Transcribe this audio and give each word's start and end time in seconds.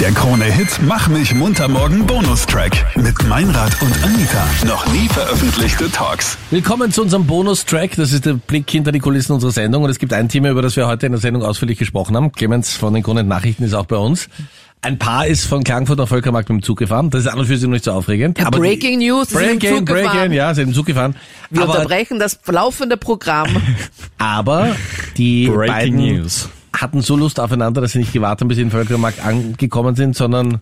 Der 0.00 0.12
Krone-Hit 0.12 0.80
Mach 0.86 1.08
mich 1.08 1.34
munter 1.34 1.66
morgen 1.66 2.06
Bonustrack 2.06 2.96
mit 2.96 3.26
Meinrad 3.28 3.82
und 3.82 3.92
Anita. 4.04 4.46
Noch 4.64 4.86
nie 4.92 5.08
veröffentlichte 5.08 5.90
Talks. 5.90 6.38
Willkommen 6.50 6.92
zu 6.92 7.02
unserem 7.02 7.26
Bonustrack. 7.26 7.96
Das 7.96 8.12
ist 8.12 8.24
der 8.24 8.34
Blick 8.34 8.70
hinter 8.70 8.92
die 8.92 9.00
Kulissen 9.00 9.32
unserer 9.32 9.50
Sendung. 9.50 9.82
Und 9.82 9.90
es 9.90 9.98
gibt 9.98 10.12
ein 10.12 10.28
Thema, 10.28 10.50
über 10.50 10.62
das 10.62 10.76
wir 10.76 10.86
heute 10.86 11.06
in 11.06 11.12
der 11.12 11.20
Sendung 11.20 11.42
ausführlich 11.42 11.78
gesprochen 11.78 12.14
haben. 12.16 12.30
Clemens 12.30 12.76
von 12.76 12.94
den 12.94 13.02
Krone 13.02 13.24
Nachrichten 13.24 13.64
ist 13.64 13.74
auch 13.74 13.86
bei 13.86 13.96
uns. 13.96 14.28
Ein 14.82 14.98
Paar 15.00 15.26
ist 15.26 15.46
von 15.46 15.64
Klagenfurt 15.64 15.98
nach 15.98 16.06
Völkermarkt 16.06 16.48
mit 16.48 16.60
dem 16.60 16.62
Zug 16.62 16.78
gefahren. 16.78 17.10
Das 17.10 17.22
ist 17.22 17.26
an 17.26 17.40
und 17.40 17.46
für 17.46 17.56
sich 17.56 17.66
noch 17.66 17.72
nicht 17.72 17.84
so 17.84 17.90
aufregend. 17.90 18.38
Ja, 18.38 18.46
aber 18.46 18.58
die- 18.58 18.68
Breaking 18.68 19.00
News, 19.00 19.30
sie 19.30 19.34
sind 19.34 19.42
im 19.44 19.58
Breaking, 19.58 19.76
Zug 19.78 19.84
Breaking, 19.86 20.10
gefahren. 20.12 20.32
ja, 20.32 20.54
sie 20.54 20.60
sind 20.60 20.68
im 20.68 20.74
Zug 20.74 20.86
gefahren. 20.86 21.16
Wir 21.50 21.62
aber, 21.62 21.72
unterbrechen 21.74 22.20
das 22.20 22.38
laufende 22.46 22.96
Programm. 22.96 23.48
aber 24.18 24.76
die 25.16 25.48
Breaking 25.48 25.66
beiden 25.74 25.96
News. 25.96 26.48
Hatten 26.80 27.00
so 27.02 27.16
Lust 27.16 27.40
aufeinander, 27.40 27.80
dass 27.80 27.92
sie 27.92 27.98
nicht 27.98 28.12
gewartet 28.12 28.42
haben, 28.42 28.48
bis 28.48 28.56
sie 28.56 28.62
in 28.62 28.68
den 28.68 28.72
Völkermarkt 28.72 29.24
angekommen 29.24 29.94
sind, 29.96 30.16
sondern 30.16 30.60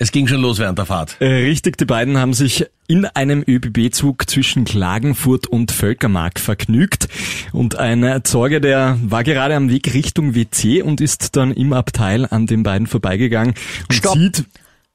es 0.00 0.12
ging 0.12 0.28
schon 0.28 0.40
los 0.40 0.58
während 0.58 0.78
der 0.78 0.86
Fahrt. 0.86 1.16
Äh, 1.20 1.26
Richtig, 1.26 1.76
die 1.76 1.84
beiden 1.84 2.18
haben 2.18 2.32
sich 2.32 2.66
in 2.86 3.04
einem 3.04 3.42
ÖBB-Zug 3.46 4.30
zwischen 4.30 4.64
Klagenfurt 4.64 5.48
und 5.48 5.72
Völkermark 5.72 6.38
vergnügt. 6.38 7.08
Und 7.52 7.76
ein 7.76 8.20
Zeuge, 8.24 8.60
der 8.60 8.96
war 9.02 9.24
gerade 9.24 9.56
am 9.56 9.70
Weg 9.70 9.92
Richtung 9.94 10.34
WC 10.36 10.82
und 10.82 11.00
ist 11.00 11.34
dann 11.36 11.52
im 11.52 11.72
Abteil 11.72 12.26
an 12.26 12.46
den 12.46 12.62
beiden 12.62 12.86
vorbeigegangen 12.86 13.54
und 13.88 13.94
Stopp. 13.94 14.14
sieht, 14.16 14.44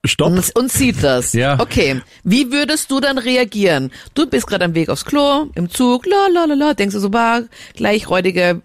Stopp. 0.05 0.32
Und, 0.32 0.55
und 0.55 0.71
sieht 0.71 1.04
das. 1.04 1.34
Ja. 1.34 1.60
Okay. 1.60 2.02
Wie 2.24 2.52
würdest 2.52 2.90
du 2.90 3.02
dann 3.02 3.18
reagieren? 3.18 3.91
Du 4.16 4.26
bist 4.26 4.48
gerade 4.48 4.63
am 4.66 4.74
Weg 4.74 4.88
aufs 4.90 5.04
Klo, 5.04 5.49
im 5.55 5.70
Zug, 5.70 6.05
la 6.05 6.27
la 6.34 6.46
la 6.46 6.55
la, 6.55 6.74
denkst 6.74 6.94
du 6.96 6.99
so, 7.02 7.10
bah, 7.10 7.41
gleich 7.76 8.10
räudige 8.10 8.62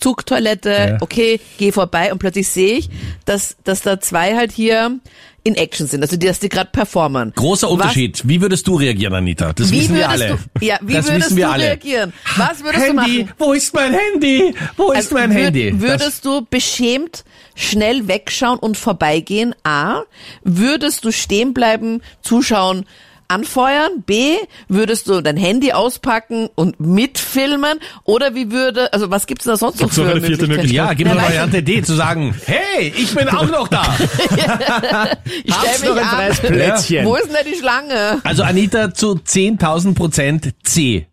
Zugtoilette, 0.00 0.70
Ja. 0.70 0.96
okay, 1.00 1.40
geh 1.58 1.72
vorbei 1.72 2.12
und 2.12 2.18
plötzlich 2.18 2.48
sehe 2.48 2.78
ich, 2.78 2.88
dass, 3.24 3.56
dass 3.64 3.82
da 3.82 4.00
zwei 4.00 4.34
halt 4.34 4.50
hier 4.52 4.98
in 5.42 5.54
Action 5.54 5.86
sind, 5.86 6.02
also 6.02 6.16
die, 6.18 6.26
dass 6.26 6.38
die 6.38 6.50
gerade 6.50 6.68
performen. 6.70 7.32
Großer 7.34 7.66
Was- 7.68 7.72
Unterschied. 7.72 8.20
Wie 8.28 8.42
würdest 8.42 8.66
du 8.66 8.74
reagieren, 8.76 9.14
Anita? 9.14 9.52
Das 9.54 9.70
wissen 9.72 9.94
wir 9.94 10.08
alle. 10.10 10.38
du, 10.60 10.64
ja, 10.66 10.78
wie 10.82 10.92
das 10.92 11.10
würdest 11.10 11.30
du 11.38 11.48
alle. 11.48 11.64
reagieren? 11.64 12.12
Was 12.36 12.62
würdest 12.62 12.84
Handy, 12.84 13.18
du 13.18 13.22
machen? 13.24 13.34
wo 13.38 13.52
ist 13.54 13.72
mein 13.74 13.92
Handy? 13.94 14.54
Wo 14.76 14.90
ist 14.92 14.96
Also 14.96 15.14
mein 15.14 15.30
würd- 15.32 15.44
Handy? 15.44 15.70
Das- 15.70 15.80
Würdest 15.80 16.24
du 16.26 16.46
beschämt 16.48 17.24
schnell 17.54 18.06
wegschauen 18.06 18.58
und 18.58 18.76
vorbeigehen? 18.76 19.54
A. 19.64 20.02
Würdest 20.44 21.04
du 21.06 21.10
stehen 21.10 21.54
bleiben, 21.54 22.02
zuschauen, 22.20 22.84
anfeuern? 23.30 24.02
B. 24.04 24.36
Würdest 24.68 25.08
du 25.08 25.20
dein 25.20 25.36
Handy 25.36 25.72
auspacken 25.72 26.48
und 26.54 26.80
mitfilmen? 26.80 27.78
Oder 28.04 28.34
wie 28.34 28.50
würde, 28.50 28.92
also 28.92 29.10
was 29.10 29.26
gibt's 29.26 29.44
da 29.44 29.56
sonst 29.56 29.76
noch 29.76 29.86
Gibt's 29.86 29.96
noch 29.96 30.04
für 30.04 30.10
eine 30.12 30.20
vierte 30.20 30.46
Möglichkeiten? 30.46 30.74
ja, 30.74 30.92
gib 30.94 31.06
mir 31.06 31.14
Na, 31.14 31.20
eine 31.20 31.28
Variante 31.28 31.62
D, 31.62 31.82
zu 31.82 31.94
sagen, 31.94 32.34
hey, 32.46 32.92
ich 32.96 33.14
bin 33.14 33.28
auch 33.28 33.48
noch 33.48 33.68
da. 33.68 33.82
Ich 35.44 35.54
stell 35.54 35.94
mich 35.94 36.02
an. 36.02 36.32
Plätzchen. 36.34 37.06
Wo 37.06 37.14
ist 37.14 37.26
denn 37.26 37.34
da 37.34 37.42
die 37.42 37.56
Schlange? 37.56 38.20
Also 38.24 38.42
Anita 38.42 38.92
zu 38.92 39.12
10.000 39.14 39.94
Prozent 39.94 40.54
C. 40.62 41.06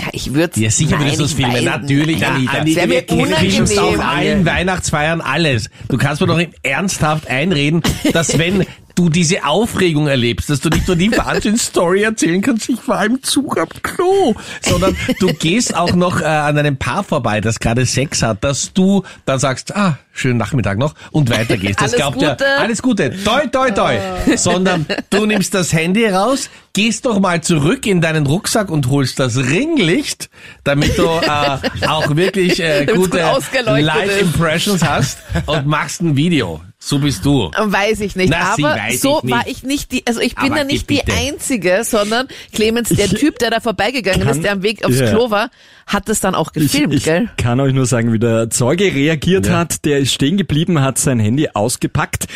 Ja, 0.00 0.06
ich 0.12 0.32
würde 0.32 0.58
Ja, 0.60 0.70
sicher 0.70 0.98
würdest 0.98 1.18
du 1.18 1.22
das 1.24 1.32
filmen. 1.34 1.64
Natürlich, 1.64 2.24
Anita. 2.26 2.64
Das 2.64 2.74
wäre 2.74 2.86
mir 2.86 3.02
Du 3.02 3.26
filmst 3.26 3.78
auf 3.78 3.98
allen 4.00 4.46
Weihnachtsfeiern 4.46 5.20
alles. 5.20 5.68
Du 5.88 5.98
kannst 5.98 6.20
mir 6.20 6.26
doch 6.26 6.40
ernsthaft 6.62 7.26
einreden, 7.28 7.82
dass 8.12 8.38
wenn 8.38 8.64
du 9.00 9.08
diese 9.08 9.44
Aufregung 9.46 10.08
erlebst, 10.08 10.50
dass 10.50 10.60
du 10.60 10.68
nicht 10.68 10.86
nur 10.86 10.96
die 10.96 11.10
Wahnsinn-Story 11.16 12.02
erzählen 12.02 12.42
kannst, 12.42 12.68
ich 12.68 12.86
war 12.86 13.06
im 13.06 13.22
Zug 13.22 13.58
am 13.58 13.68
Klo, 13.82 14.34
sondern 14.60 14.94
du 15.18 15.32
gehst 15.32 15.74
auch 15.74 15.94
noch 15.94 16.20
äh, 16.20 16.24
an 16.24 16.58
einem 16.58 16.76
Paar 16.76 17.02
vorbei, 17.02 17.40
das 17.40 17.60
gerade 17.60 17.86
Sex 17.86 18.22
hat, 18.22 18.44
dass 18.44 18.74
du 18.74 19.02
dann 19.24 19.38
sagst, 19.38 19.74
ah, 19.74 19.98
schönen 20.12 20.36
Nachmittag 20.36 20.76
noch 20.76 20.94
und 21.12 21.30
weitergehst. 21.30 21.80
Das 21.80 21.94
Alles 21.94 21.96
glaubt 21.96 22.20
ja, 22.20 22.32
Gute. 22.32 22.46
alles 22.58 22.82
Gute, 22.82 23.24
toi, 23.24 23.46
toi, 23.46 23.70
toi. 23.70 23.96
Sondern 24.36 24.84
du 25.08 25.24
nimmst 25.24 25.54
das 25.54 25.72
Handy 25.72 26.06
raus, 26.06 26.50
gehst 26.74 27.06
doch 27.06 27.20
mal 27.20 27.40
zurück 27.40 27.86
in 27.86 28.02
deinen 28.02 28.26
Rucksack 28.26 28.70
und 28.70 28.88
holst 28.90 29.18
das 29.18 29.38
Ringlicht, 29.38 30.28
damit 30.62 30.98
du 30.98 31.04
äh, 31.04 31.86
auch 31.86 32.14
wirklich 32.16 32.60
äh, 32.60 32.84
gute 32.84 33.22
gut 33.22 33.64
Live-Impressions 33.64 34.84
hast 34.84 35.20
und 35.46 35.66
machst 35.66 36.02
ein 36.02 36.16
Video. 36.16 36.60
So 36.82 36.98
bist 36.98 37.26
du. 37.26 37.50
Weiß 37.56 38.00
ich 38.00 38.16
nicht. 38.16 38.30
Na, 38.30 38.54
sie 38.56 38.64
aber 38.64 38.74
weiß 38.74 39.02
so 39.02 39.18
ich 39.18 39.24
nicht. 39.24 39.34
war 39.34 39.46
ich 39.46 39.62
nicht 39.64 39.92
die, 39.92 40.06
also 40.06 40.18
ich 40.20 40.34
bin 40.34 40.46
Aber 40.46 40.56
da 40.60 40.64
nicht 40.64 40.88
die. 40.88 41.02
Einzige, 41.12 41.82
sondern 41.84 42.26
Clemens, 42.54 42.88
der 42.88 43.04
Ich 43.04 43.14
Typ, 43.20 43.38
der 43.38 43.50
da 43.50 43.60
vorbeigegangen 43.60 44.22
kann- 44.22 44.30
ist, 44.36 44.42
der 44.42 44.52
am 44.52 44.62
Weg 44.62 44.82
aufs 44.86 44.98
Ja. 44.98 45.10
Klo 45.10 45.30
war, 45.30 45.50
hat 45.86 46.08
das 46.08 46.20
dann 46.20 46.34
auch 46.34 46.50
Ich, 46.54 46.72
gefilmt, 46.72 46.94
ich 46.94 47.04
gell? 47.04 47.28
kann 47.36 47.60
euch 47.60 47.74
nur 47.74 47.84
sagen, 47.84 48.14
wie 48.14 48.18
der 48.18 48.48
Zeuge 48.48 48.84
reagiert 48.94 49.50
hat. 49.50 49.84
Der 49.84 49.98
ist 49.98 50.14
stehen 50.14 50.38
geblieben, 50.38 50.80
hat 50.80 50.96
sein 50.98 51.20
Handy 51.20 51.48
ausgepackt. 51.52 52.26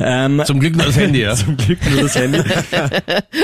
Ähm, 0.00 0.42
Zum 0.46 0.58
Glück 0.58 0.74
nur 0.76 0.86
das 0.86 0.96
Handy, 0.96 1.20
ja. 1.22 1.36
Zum 1.36 1.56
Glück 1.56 1.78
nur 1.88 2.02
das 2.02 2.16
Handy. 2.16 2.40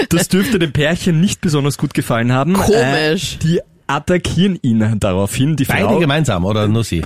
Das 0.08 0.28
dürfte 0.28 0.58
dem 0.58 0.72
Pärchen 0.72 1.20
nicht 1.20 1.41
besonders 1.41 1.78
gut 1.78 1.94
gefallen 1.94 2.32
haben. 2.32 2.54
Komisch. 2.54 3.36
Äh, 3.36 3.38
die 3.44 3.60
attackieren 3.86 4.58
ihn 4.60 4.97
daraufhin. 4.98 5.54
Die 5.54 5.64
Beide 5.66 5.84
Frau, 5.86 5.98
gemeinsam 6.00 6.44
oder 6.44 6.66
nur 6.66 6.82
sie? 6.82 7.02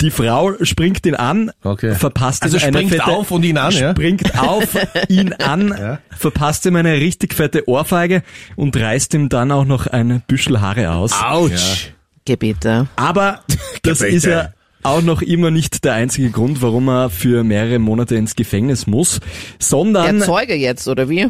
Die 0.00 0.10
Frau 0.10 0.52
springt 0.62 1.04
ihn 1.06 1.14
an, 1.14 1.50
Okay. 1.62 1.94
verpasst 1.94 2.42
Also 2.42 2.56
ihm 2.56 2.62
eine 2.64 2.72
springt 2.78 2.90
fette, 2.92 3.06
auf 3.06 3.30
und 3.30 3.44
ihn 3.44 3.58
an, 3.58 3.72
ja? 3.72 3.90
springt 3.90 4.38
auf 4.38 4.64
ihn 5.08 5.32
an, 5.34 5.98
verpasst 6.16 6.66
ihm 6.66 6.76
eine 6.76 6.94
richtig 6.94 7.34
fette 7.34 7.68
Ohrfeige 7.68 8.22
und 8.56 8.76
reißt 8.76 9.14
ihm 9.14 9.28
dann 9.28 9.52
auch 9.52 9.64
noch 9.64 9.86
ein 9.86 10.22
Büschel 10.26 10.60
Haare 10.60 10.90
aus. 10.92 11.12
Autsch. 11.22 11.92
Gebete. 12.24 12.86
Aber 12.96 13.40
das 13.82 13.98
Gebete. 14.00 14.16
ist 14.16 14.26
ja 14.26 14.48
auch 14.82 15.02
noch 15.02 15.20
immer 15.22 15.50
nicht 15.50 15.84
der 15.84 15.92
einzige 15.94 16.30
Grund, 16.30 16.62
warum 16.62 16.88
er 16.88 17.10
für 17.10 17.44
mehrere 17.44 17.78
Monate 17.78 18.14
ins 18.16 18.34
Gefängnis 18.36 18.86
muss, 18.86 19.20
sondern 19.58 20.18
Der 20.18 20.26
Zeuge 20.26 20.54
jetzt, 20.54 20.88
oder 20.88 21.08
wie? 21.10 21.28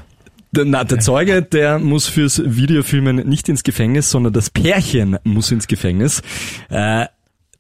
der, 0.53 0.65
na, 0.65 0.85
der 0.85 0.99
Zeuge, 1.01 1.43
der 1.43 1.79
muss 1.79 2.07
fürs 2.07 2.41
Videofilmen 2.45 3.29
nicht 3.29 3.49
ins 3.49 3.63
Gefängnis, 3.63 4.11
sondern 4.11 4.33
das 4.33 4.51
Pärchen 4.51 5.17
muss 5.25 5.51
ins 5.51 5.67
Gefängnis. 5.69 6.23
Äh, 6.69 7.07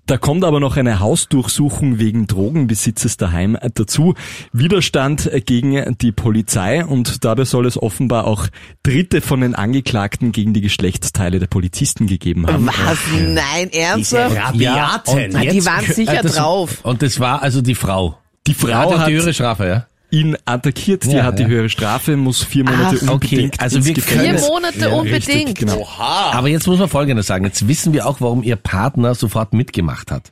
da 0.06 0.19
kommt 0.19 0.44
aber 0.44 0.61
noch 0.61 0.77
eine 0.77 1.00
Hausdurchsuchung 1.00 1.99
wegen 1.99 2.27
Drogenbesitzes 2.27 3.16
daheim 3.16 3.56
dazu. 3.75 4.15
Widerstand 4.53 5.31
gegen 5.47 5.97
die 5.99 6.12
Polizei 6.12 6.84
und 6.84 7.25
dabei 7.25 7.44
soll 7.44 7.66
es 7.66 7.81
offenbar 7.81 8.27
auch 8.27 8.47
Dritte 8.83 9.21
von 9.21 9.41
den 9.41 9.55
Angeklagten 9.55 10.33
gegen 10.33 10.55
die 10.55 10.61
Geschlechtsteile 10.61 11.38
der 11.38 11.47
Polizisten 11.47 12.06
gegeben 12.06 12.47
haben. 12.47 12.66
Was? 12.66 12.99
Nein, 13.12 13.71
ernsthaft? 13.72 14.55
Ja, 14.55 15.03
und 15.06 15.53
die 15.53 15.65
waren 15.65 15.87
sicher 15.87 16.21
äh, 16.21 16.22
das, 16.22 16.34
drauf. 16.34 16.78
Und 16.82 17.03
das 17.03 17.21
war 17.21 17.43
also 17.43 17.62
die 17.62 17.75
Frau. 17.75 18.19
Die 18.47 18.55
Frau 18.55 18.69
Frau 18.69 18.93
hat 18.93 18.99
hat 19.00 19.09
die 19.09 19.12
höhere 19.12 19.34
Strafe, 19.34 19.67
ja? 19.67 19.87
Ihn 20.10 20.37
attackiert, 20.44 21.04
die 21.04 21.12
Ja, 21.12 21.25
hat 21.25 21.38
ja. 21.38 21.47
die 21.47 21.53
höhere 21.53 21.69
Strafe, 21.69 22.16
muss 22.16 22.43
vier 22.43 22.65
Monate 22.65 22.98
Ach, 23.04 23.09
okay. 23.09 23.12
unbedingt 23.37 23.60
Also 23.60 23.76
ins 23.78 23.87
wir 23.87 23.94
können- 23.94 24.38
Vier 24.38 24.48
Monate 24.48 24.78
Ja, 24.78 24.88
unbedingt. 24.91 25.28
Richtig, 25.28 25.54
genau. 25.56 25.87
Aber 25.98 26.48
jetzt 26.48 26.66
muss 26.66 26.78
man 26.78 26.88
Folgendes 26.88 27.26
sagen. 27.26 27.44
Jetzt 27.44 27.66
wissen 27.69 27.93
wir 27.93 28.06
auch, 28.06 28.20
warum 28.20 28.43
ihr 28.43 28.56
Partner 28.56 29.15
sofort 29.15 29.53
mitgemacht 29.53 30.10
hat. 30.10 30.31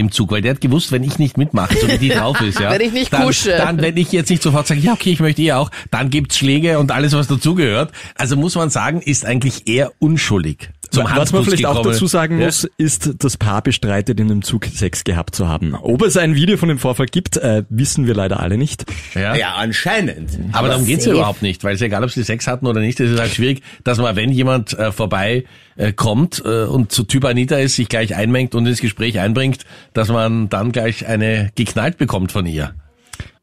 Im 0.00 0.10
Zug, 0.10 0.30
weil 0.32 0.40
der 0.40 0.52
hat 0.52 0.60
gewusst, 0.62 0.92
wenn 0.92 1.04
ich 1.04 1.18
nicht 1.18 1.36
mitmache, 1.36 1.76
so 1.78 1.86
wie 1.86 1.98
die 1.98 2.08
drauf 2.08 2.40
ist, 2.40 2.58
ja. 2.60 2.70
Wenn 2.72 2.80
ich 2.80 2.92
nicht 2.92 3.12
dann, 3.12 3.24
kusche. 3.24 3.50
Dann, 3.50 3.80
wenn 3.82 3.96
ich 3.98 4.10
jetzt 4.12 4.30
nicht 4.30 4.42
sofort 4.42 4.66
sage, 4.66 4.80
ja, 4.80 4.94
okay, 4.94 5.10
ich 5.10 5.20
möchte 5.20 5.42
eh 5.42 5.52
auch, 5.52 5.70
dann 5.90 6.08
gibt's 6.08 6.38
Schläge 6.38 6.78
und 6.78 6.90
alles, 6.90 7.12
was 7.12 7.26
dazugehört. 7.28 7.92
Also 8.16 8.36
muss 8.36 8.54
man 8.54 8.70
sagen, 8.70 9.02
ist 9.02 9.26
eigentlich 9.26 9.68
eher 9.68 9.92
unschuldig. 9.98 10.70
Zum 10.90 11.04
Was 11.04 11.10
man 11.10 11.18
Handkuss 11.20 11.44
vielleicht 11.44 11.66
auch 11.66 11.76
gekommen. 11.76 11.92
dazu 11.92 12.06
sagen 12.08 12.40
Ja. 12.40 12.46
muss, 12.46 12.64
ist, 12.76 13.10
das 13.18 13.36
Paar 13.36 13.62
bestreitet, 13.62 14.18
in 14.18 14.26
dem 14.26 14.42
Zug 14.42 14.64
Sex 14.64 15.04
gehabt 15.04 15.36
zu 15.36 15.46
haben. 15.46 15.76
Ob 15.76 16.02
es 16.02 16.16
ein 16.16 16.34
Video 16.34 16.56
von 16.56 16.68
dem 16.68 16.78
Vorfall 16.78 17.06
gibt, 17.06 17.36
äh, 17.36 17.62
wissen 17.68 18.08
wir 18.08 18.14
leider 18.14 18.40
alle 18.40 18.56
nicht. 18.58 18.86
Ja. 19.14 19.36
Ja, 19.36 19.54
anscheinend. 19.54 20.30
Aber 20.50 20.66
darum 20.68 20.84
geht's 20.86 21.04
ja 21.04 21.12
überhaupt 21.12 21.42
nicht, 21.42 21.62
weil 21.62 21.76
es 21.76 21.80
egal, 21.82 22.02
ob 22.02 22.10
sie 22.10 22.24
Sex 22.24 22.48
hatten 22.48 22.66
oder 22.66 22.80
nicht, 22.80 22.98
es 22.98 23.12
ist 23.12 23.20
halt 23.20 23.32
schwierig, 23.32 23.62
dass 23.84 23.98
man, 23.98 24.16
wenn 24.16 24.32
jemand 24.32 24.76
äh, 24.76 24.90
vorbei 24.90 25.44
äh, 25.76 25.92
kommt 25.92 26.42
äh, 26.44 26.64
und 26.64 26.90
zu 26.90 27.04
Typ 27.04 27.24
Anita 27.24 27.56
ist, 27.56 27.76
sich 27.76 27.88
gleich 27.88 28.16
einmengt 28.16 28.56
und 28.56 28.66
ins 28.66 28.80
Gespräch 28.80 29.20
einbringt, 29.20 29.58
dass 29.92 30.08
man 30.08 30.48
dann 30.48 30.72
gleich 30.72 31.06
eine 31.06 31.50
geknallt 31.54 31.98
bekommt 31.98 32.32
von 32.32 32.46
ihr. 32.46 32.74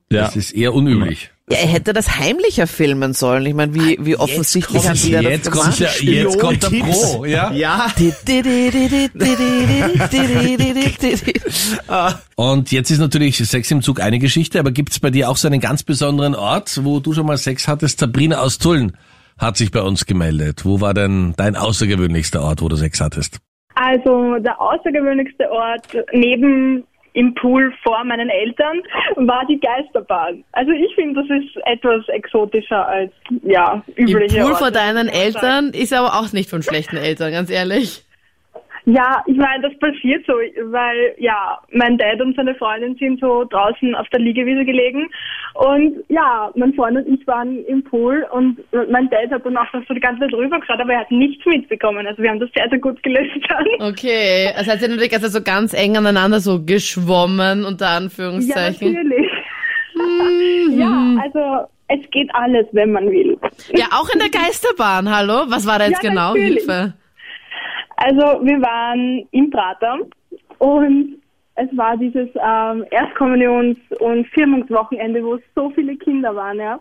Ja. 0.09 0.23
Das 0.23 0.35
ist 0.35 0.51
eher 0.51 0.73
unüblich. 0.73 1.31
Ja, 1.49 1.59
er 1.59 1.67
hätte 1.67 1.93
das 1.93 2.17
heimlicher 2.17 2.67
filmen 2.67 3.13
sollen. 3.13 3.45
Ich 3.45 3.53
meine, 3.53 3.73
wie, 3.73 3.97
wie 4.01 4.17
offensichtlich 4.17 4.85
haben 4.85 4.99
die 5.01 5.11
da 5.11 5.21
das 5.21 5.31
Jetzt 5.31 5.51
kommt, 5.51 5.77
gemacht? 5.77 6.01
der, 6.01 6.13
jetzt 6.13 6.39
kommt 6.39 6.63
der 6.63 6.69
Pro, 6.69 7.25
ja? 7.25 7.51
Ja. 7.51 7.87
Und 12.35 12.71
jetzt 12.71 12.91
ist 12.91 12.99
natürlich 12.99 13.37
Sex 13.37 13.71
im 13.71 13.81
Zug 13.81 14.01
eine 14.01 14.19
Geschichte, 14.19 14.59
aber 14.59 14.71
gibt's 14.71 14.99
bei 14.99 15.09
dir 15.09 15.29
auch 15.29 15.37
so 15.37 15.47
einen 15.47 15.61
ganz 15.61 15.83
besonderen 15.83 16.35
Ort, 16.35 16.83
wo 16.83 16.99
du 16.99 17.13
schon 17.13 17.25
mal 17.25 17.37
Sex 17.37 17.67
hattest? 17.69 17.99
Sabrina 17.99 18.39
aus 18.39 18.57
Tulln 18.57 18.91
hat 19.37 19.55
sich 19.55 19.71
bei 19.71 19.81
uns 19.81 20.05
gemeldet. 20.05 20.65
Wo 20.65 20.81
war 20.81 20.93
denn 20.93 21.33
dein 21.37 21.55
außergewöhnlichster 21.55 22.41
Ort, 22.41 22.61
wo 22.61 22.67
du 22.67 22.75
Sex 22.75 22.99
hattest? 22.99 23.39
Also 23.79 24.39
der 24.39 24.59
außergewöhnlichste 24.59 25.51
Ort 25.51 25.85
neben 26.11 26.83
im 27.13 27.33
Pool 27.35 27.73
vor 27.83 28.03
meinen 28.03 28.29
Eltern 28.29 28.81
war 29.15 29.45
die 29.47 29.59
Geisterbahn. 29.59 30.43
Also 30.51 30.71
ich 30.71 30.93
finde, 30.95 31.21
das 31.21 31.39
ist 31.39 31.57
etwas 31.65 32.07
exotischer 32.09 32.87
als 32.87 33.11
ja 33.43 33.83
Im 33.95 34.07
übliche 34.07 34.41
Pool 34.41 34.51
Orte. 34.51 34.63
vor 34.63 34.71
deinen 34.71 35.07
Eltern 35.07 35.69
ist 35.69 35.93
aber 35.93 36.19
auch 36.19 36.31
nicht 36.31 36.49
von 36.49 36.63
schlechten 36.63 36.97
Eltern, 36.97 37.31
ganz 37.31 37.49
ehrlich. 37.49 38.06
Ja, 38.89 39.21
ich 39.27 39.35
meine, 39.35 39.63
das 39.67 39.77
passiert 39.79 40.25
so, 40.25 40.31
weil 40.71 41.13
ja, 41.17 41.59
mein 41.73 41.97
Dad 41.97 42.21
und 42.21 42.37
seine 42.37 42.55
Freundin 42.55 42.95
sind 42.95 43.19
so 43.19 43.43
draußen 43.43 43.93
auf 43.95 44.07
der 44.13 44.21
Liegewiese 44.21 44.63
gelegen 44.63 45.09
und 45.55 46.05
ja, 46.07 46.49
mein 46.55 46.73
Freund 46.73 46.95
und 46.95 47.19
ich 47.19 47.27
waren 47.27 47.65
im 47.65 47.83
Pool 47.83 48.25
und 48.31 48.57
mein 48.89 49.09
Dad 49.09 49.29
hat 49.29 49.45
dann 49.45 49.57
auch 49.57 49.65
so 49.85 49.93
die 49.93 49.99
ganze 49.99 50.21
Zeit 50.21 50.31
drüber 50.31 50.61
geschaut, 50.61 50.79
aber 50.79 50.93
er 50.93 51.01
hat 51.01 51.11
nichts 51.11 51.45
mitbekommen. 51.45 52.07
Also 52.07 52.23
wir 52.23 52.29
haben 52.29 52.39
das 52.39 52.49
sehr, 52.55 52.69
sehr 52.69 52.79
gut 52.79 53.03
gelöst 53.03 53.31
dann. 53.49 53.89
Okay, 53.89 54.53
das 54.57 54.67
heißt, 54.69 54.81
ihr 54.81 54.87
natürlich 54.87 55.13
also 55.13 55.27
so 55.27 55.41
ganz 55.43 55.73
eng 55.73 55.97
aneinander 55.97 56.39
so 56.39 56.63
geschwommen, 56.63 57.65
unter 57.65 57.87
Ja, 57.87 57.97
Anführungszeichen. 57.97 58.93
natürlich. 58.93 59.31
ja, 60.77 61.15
also 61.21 61.67
es 61.89 62.09
geht 62.11 62.33
alles, 62.33 62.65
wenn 62.71 62.93
man 62.93 63.11
will. 63.11 63.37
Ja, 63.75 63.87
auch 63.91 64.07
in 64.13 64.19
der 64.19 64.29
Geisterbahn, 64.29 65.13
hallo? 65.13 65.43
Was 65.49 65.67
war 65.67 65.77
da 65.77 65.87
jetzt 65.87 66.01
Ja, 66.03 66.09
genau? 66.09 66.27
natürlich. 66.33 66.63
Hilfe. 66.63 66.93
Also 68.07 68.41
wir 68.45 68.61
waren 68.61 69.27
im 69.31 69.49
Prater 69.49 69.97
und 70.59 71.17
es 71.55 71.67
war 71.75 71.97
dieses 71.97 72.29
ähm, 72.35 72.85
Erstkommunions- 72.89 73.93
und 73.99 74.25
Firmungswochenende, 74.27 75.21
wo 75.21 75.37
so 75.55 75.69
viele 75.71 75.97
Kinder 75.97 76.33
waren, 76.33 76.57
ja. 76.57 76.79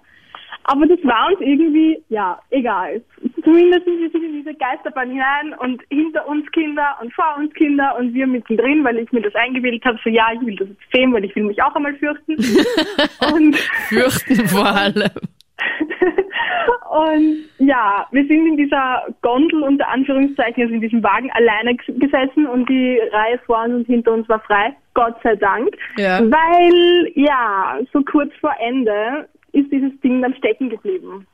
Aber 0.69 0.87
das 0.87 1.01
war 1.03 1.29
uns 1.29 1.41
irgendwie, 1.41 2.01
ja, 2.11 2.39
egal. 2.51 3.03
Zumindest 3.43 3.87
wir 3.87 4.11
sind 4.11 4.23
in 4.23 4.33
diese 4.45 4.55
Geisterbahn 4.55 5.11
hinein 5.11 5.55
und 5.59 5.83
hinter 5.91 6.29
uns 6.29 6.49
Kinder 6.53 6.97
und 7.03 7.13
vor 7.13 7.37
uns 7.39 7.53
Kinder 7.55 7.97
und 7.99 8.15
wir 8.15 8.27
mittendrin, 8.29 8.85
weil 8.85 8.99
ich 8.99 9.11
mir 9.11 9.23
das 9.23 9.35
eingebildet 9.35 9.85
habe, 9.85 9.99
so 10.05 10.11
ja, 10.11 10.29
ich 10.33 10.47
will 10.47 10.55
das 10.55 10.69
jetzt 10.69 10.93
sehen, 10.95 11.13
weil 11.13 11.25
ich 11.25 11.35
will 11.35 11.45
mich 11.45 11.61
auch 11.61 11.75
einmal 11.75 11.95
fürchten. 11.95 12.37
und 13.35 13.57
Fürchten 13.89 14.47
vor 14.47 14.67
allem. 14.67 15.11
Und 16.91 17.49
ja, 17.59 18.07
wir 18.11 18.27
sind 18.27 18.47
in 18.47 18.57
dieser 18.57 19.07
Gondel 19.23 19.63
unter 19.63 19.89
Anführungszeichen, 19.89 20.63
also 20.63 20.75
in 20.75 20.81
diesem 20.81 21.03
Wagen 21.03 21.31
alleine 21.33 21.75
gesessen 21.77 22.47
und 22.47 22.69
die 22.69 22.99
Reihe 23.13 23.39
vor 23.47 23.65
uns 23.65 23.75
und 23.75 23.87
hinter 23.87 24.13
uns 24.13 24.29
war 24.29 24.41
frei. 24.41 24.75
Gott 24.95 25.17
sei 25.23 25.37
Dank. 25.37 25.69
Ja. 25.97 26.21
Weil, 26.21 27.13
ja, 27.15 27.79
so 27.93 28.03
kurz 28.03 28.33
vor 28.41 28.55
Ende 28.61 29.29
ist 29.53 29.71
dieses 29.71 29.99
Ding 30.01 30.23
dann 30.23 30.35
stecken 30.37 30.71
geblieben. 30.71 31.27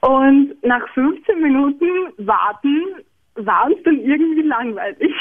Und 0.00 0.54
nach 0.62 0.86
15 0.94 1.40
Minuten 1.40 1.86
Warten 2.18 2.84
war 3.34 3.66
uns 3.66 3.82
dann 3.84 3.98
irgendwie 4.00 4.42
langweilig. 4.42 5.12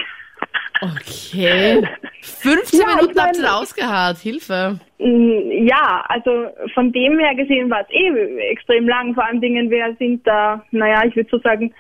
Okay. 0.81 1.87
15 2.27 2.79
Ja, 2.79 2.85
ich 2.89 2.95
Minuten 3.01 3.19
habt 3.21 3.37
ihr 3.37 3.55
ausgeharrt. 3.55 4.17
Hilfe. 4.19 4.79
Mm, 4.99 5.65
Ja, 5.67 6.03
also 6.09 6.47
von 6.73 6.91
dem 6.91 7.19
her 7.19 7.35
gesehen 7.35 7.69
war 7.69 7.81
es 7.81 7.87
eh 7.91 8.37
extrem 8.51 8.87
lang. 8.87 9.13
Vor 9.13 9.25
allen 9.25 9.41
Dingen, 9.41 9.69
wir 9.69 9.95
sind 9.99 10.25
da, 10.25 10.63
naja, 10.71 11.03
ich 11.05 11.15
würde 11.15 11.29
so 11.31 11.39
sagen, 11.39 11.73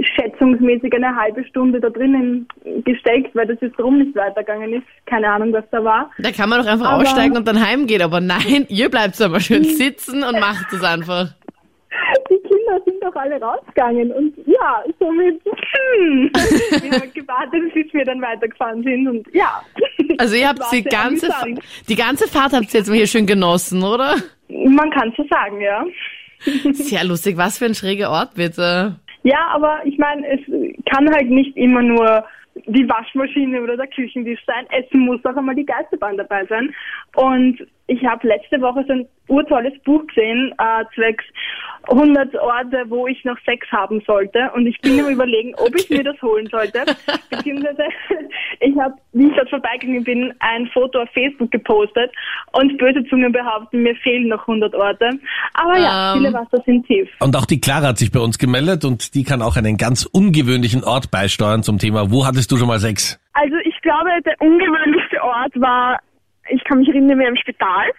schätzungsmäßig 0.00 0.92
eine 0.92 1.14
halbe 1.14 1.44
Stunde 1.44 1.80
da 1.80 1.88
drinnen 1.88 2.48
gesteckt, 2.84 3.34
weil 3.34 3.46
das 3.46 3.58
jetzt 3.60 3.78
drum 3.78 3.98
nicht 3.98 4.14
weitergegangen 4.16 4.72
ist. 4.74 4.86
Keine 5.06 5.28
Ahnung, 5.30 5.52
was 5.52 5.64
da 5.70 5.82
war. 5.84 6.10
Da 6.18 6.32
kann 6.32 6.48
man 6.48 6.62
doch 6.62 6.66
einfach 6.70 6.90
Aber- 6.90 7.02
aussteigen 7.02 7.36
und 7.36 7.46
dann 7.46 7.64
heimgehen. 7.64 8.02
Aber 8.02 8.20
nein, 8.20 8.66
ihr 8.68 8.88
bleibt 8.90 9.20
aber 9.20 9.40
schön 9.40 9.64
sitzen 9.64 10.22
und 10.24 10.40
macht 10.40 10.72
es 10.72 10.82
einfach. 10.82 11.28
Doch 13.04 13.14
alle 13.16 13.38
rausgegangen 13.38 14.10
und 14.12 14.34
ja, 14.46 14.82
somit, 14.98 15.38
hm, 15.44 16.30
wir 16.32 16.92
haben 16.92 17.12
gewartet, 17.12 17.74
bis 17.74 17.92
wir 17.92 18.04
dann 18.06 18.22
weitergefahren 18.22 18.82
sind 18.82 19.06
und 19.06 19.26
ja. 19.34 19.62
Also 20.16 20.36
ihr 20.36 20.48
habt 20.48 20.62
die 20.72 20.82
ganze, 20.82 21.26
amüsant. 21.34 21.60
die 21.86 21.96
ganze 21.96 22.26
Fahrt 22.28 22.54
habt 22.54 22.72
ihr 22.72 22.80
jetzt 22.80 22.88
mal 22.88 22.96
hier 22.96 23.06
schön 23.06 23.26
genossen, 23.26 23.82
oder? 23.82 24.16
Man 24.48 24.90
kann 24.90 25.12
so 25.18 25.26
sagen, 25.28 25.60
ja. 25.60 25.84
Sehr 26.72 27.04
lustig. 27.04 27.36
Was 27.36 27.58
für 27.58 27.66
ein 27.66 27.74
schräger 27.74 28.10
Ort, 28.10 28.36
bitte. 28.36 28.96
Ja, 29.22 29.48
aber 29.52 29.80
ich 29.84 29.98
meine, 29.98 30.26
es 30.26 30.40
kann 30.90 31.12
halt 31.14 31.28
nicht 31.28 31.54
immer 31.58 31.82
nur 31.82 32.24
die 32.66 32.88
Waschmaschine 32.88 33.60
oder 33.62 33.76
der 33.76 33.88
Küchentisch 33.88 34.40
sein. 34.46 34.66
Es 34.70 34.86
muss 34.92 35.22
auch 35.24 35.36
einmal 35.36 35.56
die 35.56 35.66
Geisterbahn 35.66 36.16
dabei 36.16 36.46
sein. 36.46 36.74
Und 37.16 37.66
ich 37.86 38.04
habe 38.04 38.26
letzte 38.26 38.60
Woche 38.60 38.84
so 38.86 38.94
ein 38.94 39.06
urtolles 39.28 39.72
Buch 39.84 40.06
gesehen, 40.06 40.54
äh, 40.58 40.84
zwecks 40.94 41.24
100 41.88 42.34
Orte, 42.36 42.84
wo 42.88 43.06
ich 43.06 43.22
noch 43.24 43.36
Sex 43.44 43.66
haben 43.70 44.02
sollte. 44.06 44.50
Und 44.54 44.66
ich 44.66 44.80
bin 44.80 44.98
am 45.00 45.08
überlegen, 45.12 45.54
ob 45.56 45.74
ich 45.76 45.88
mir 45.90 46.02
das 46.02 46.20
holen 46.22 46.48
sollte. 46.50 46.84
Beziehungsweise 47.30 47.84
ich 48.60 48.78
habe, 48.78 48.94
wie 49.12 49.26
ich 49.28 49.34
dort 49.36 49.50
vorbeigegangen 49.50 50.04
bin, 50.04 50.34
ein 50.40 50.66
Foto 50.68 51.02
auf 51.02 51.10
Facebook 51.10 51.50
gepostet. 51.50 52.10
Und 52.52 52.78
böse 52.78 53.04
Zungen 53.08 53.32
behaupten, 53.32 53.82
mir 53.82 53.94
fehlen 53.96 54.28
noch 54.28 54.40
100 54.40 54.74
Orte. 54.74 55.10
Aber 55.54 55.78
ja, 55.78 56.14
Ähm. 56.14 56.22
viele 56.22 56.32
Wasser 56.32 56.62
sind 56.64 56.86
tief. 56.86 57.08
Und 57.20 57.36
auch 57.36 57.46
die 57.46 57.60
Clara 57.60 57.88
hat 57.88 57.98
sich 57.98 58.10
bei 58.10 58.20
uns 58.20 58.38
gemeldet 58.38 58.84
und 58.84 59.14
die 59.14 59.24
kann 59.24 59.42
auch 59.42 59.56
einen 59.56 59.76
ganz 59.76 60.06
ungewöhnlichen 60.06 60.84
Ort 60.84 61.10
beisteuern 61.10 61.62
zum 61.62 61.78
Thema, 61.78 62.10
wo 62.10 62.26
hattest 62.26 62.50
du 62.50 62.56
schon 62.56 62.68
mal 62.68 62.78
Sex? 62.78 63.20
Also 63.34 63.56
ich 63.64 63.78
glaube, 63.82 64.10
der 64.24 64.34
ungewöhnlichste 64.40 65.22
Ort 65.22 65.52
war, 65.60 65.98
ich 66.50 66.62
kann 66.64 66.78
mich 66.78 66.88
erinnern, 66.88 67.18
wir 67.18 67.28
im 67.28 67.36
Spital. 67.36 67.90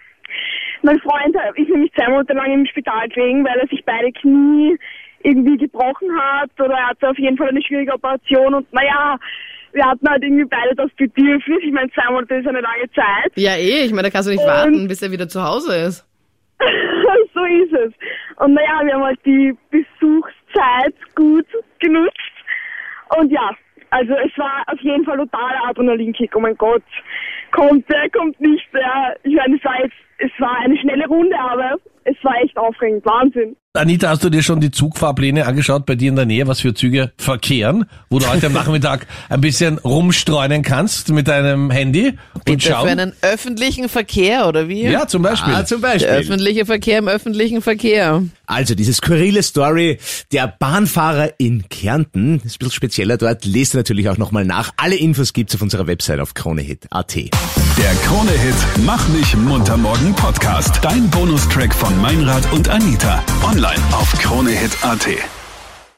Mein 0.82 0.98
Freund 1.00 1.36
ist 1.56 1.68
nämlich 1.68 1.92
zwei 1.94 2.08
Monate 2.10 2.34
lang 2.34 2.52
im 2.52 2.66
Spital 2.66 3.08
gelegen, 3.08 3.44
weil 3.44 3.58
er 3.58 3.66
sich 3.68 3.82
beide 3.84 4.12
Knie 4.12 4.76
irgendwie 5.22 5.56
gebrochen 5.56 6.08
hat 6.20 6.50
oder 6.60 6.74
er 6.74 6.88
hatte 6.88 7.08
auf 7.08 7.18
jeden 7.18 7.36
Fall 7.36 7.48
eine 7.48 7.62
schwierige 7.62 7.92
Operation 7.94 8.54
und 8.54 8.72
naja, 8.72 9.16
wir 9.72 9.84
hatten 9.84 10.08
halt 10.08 10.22
irgendwie 10.22 10.44
beide 10.44 10.74
das 10.74 10.90
Bedürfnis. 10.92 11.58
Ich 11.62 11.72
meine, 11.72 11.90
zwei 11.90 12.10
Monate 12.10 12.36
ist 12.36 12.46
eine 12.46 12.60
lange 12.60 12.90
Zeit. 12.94 13.32
Ja, 13.36 13.56
eh. 13.56 13.84
Ich 13.84 13.90
meine, 13.90 14.04
da 14.04 14.10
kannst 14.10 14.28
du 14.28 14.32
nicht 14.32 14.40
Und- 14.42 14.46
warten, 14.48 14.88
bis 14.88 15.02
er 15.02 15.10
wieder 15.10 15.28
zu 15.28 15.42
Hause 15.42 15.76
ist. 15.76 16.06
so 17.34 17.44
ist 17.44 17.72
es. 17.72 17.92
Und 18.36 18.54
naja, 18.54 18.80
wir 18.84 18.94
haben 18.94 19.04
halt 19.04 19.20
die 19.26 19.54
Besuchszeit 19.70 20.94
gut 21.14 21.46
genutzt. 21.80 22.16
Und 23.18 23.30
ja, 23.30 23.50
also 23.90 24.14
es 24.14 24.36
war 24.38 24.64
auf 24.66 24.80
jeden 24.80 25.04
Fall 25.04 25.16
totaler 25.16 25.68
Adrenalinkick. 25.68 26.34
Oh 26.36 26.40
mein 26.40 26.56
Gott, 26.56 26.82
kommt 27.52 27.88
der, 27.90 28.10
kommt 28.10 28.40
nicht 28.40 28.66
der. 28.72 29.16
Ich 29.22 29.34
meine, 29.34 29.56
es 29.56 29.64
war 29.64 29.80
jetzt, 29.82 29.94
es 30.18 30.30
war 30.38 30.56
eine 30.64 30.76
schnelle 30.78 31.06
Runde, 31.06 31.36
aber 31.38 31.76
es 32.04 32.16
war 32.22 32.34
echt 32.44 32.56
aufregend. 32.56 33.04
Wahnsinn. 33.04 33.56
Anita, 33.74 34.08
hast 34.08 34.24
du 34.24 34.30
dir 34.30 34.42
schon 34.42 34.60
die 34.60 34.70
Zugfahrpläne 34.70 35.44
angeschaut 35.44 35.84
bei 35.84 35.96
dir 35.96 36.08
in 36.08 36.16
der 36.16 36.24
Nähe, 36.24 36.46
was 36.46 36.60
für 36.60 36.72
Züge 36.72 37.12
verkehren, 37.18 37.84
wo 38.08 38.18
du 38.18 38.26
heute 38.26 38.46
am 38.46 38.52
Nachmittag 38.54 39.06
ein 39.28 39.40
bisschen 39.42 39.76
rumstreunen 39.78 40.62
kannst 40.62 41.10
mit 41.10 41.28
deinem 41.28 41.70
Handy 41.70 42.14
und 42.32 42.44
Bitte 42.46 42.66
für 42.68 42.72
schauen? 42.72 42.88
einen 42.88 43.12
öffentlichen 43.20 43.90
Verkehr, 43.90 44.48
oder 44.48 44.68
wie? 44.68 44.84
Ja, 44.84 45.06
zum 45.06 45.22
Beispiel. 45.22 45.52
Ah, 45.52 45.64
zum 45.66 45.82
Der 45.82 45.88
Beispiel. 45.88 46.08
öffentliche 46.10 46.64
Verkehr 46.64 46.98
im 47.00 47.08
öffentlichen 47.08 47.60
Verkehr. 47.60 48.22
Also 48.46 48.74
diese 48.76 48.94
skurrile 48.94 49.42
Story 49.42 49.98
der 50.32 50.46
Bahnfahrer 50.58 51.32
in 51.38 51.68
Kärnten, 51.68 52.38
das 52.38 52.46
ist 52.46 52.54
ein 52.54 52.58
bisschen 52.60 52.72
spezieller 52.72 53.18
dort, 53.18 53.44
lest 53.44 53.74
natürlich 53.74 54.08
auch 54.08 54.16
nochmal 54.16 54.44
nach. 54.46 54.70
Alle 54.78 54.94
Infos 54.96 55.32
gibt's 55.34 55.54
auf 55.54 55.60
unserer 55.60 55.86
Website 55.86 56.20
auf 56.20 56.32
kronehit.at. 56.32 57.14
Der 57.16 57.92
Krone-Hit 58.06 58.54
Mach 58.86 59.06
mich 59.08 59.36
munter 59.36 59.76
morgen 59.76 60.05
Podcast. 60.14 60.78
Dein 60.82 61.08
Bonustrack 61.10 61.74
von 61.74 62.00
Meinrad 62.00 62.52
und 62.52 62.68
Anita. 62.68 63.22
Online 63.42 63.82
auf 63.92 64.12
kronehit.at. 64.12 65.35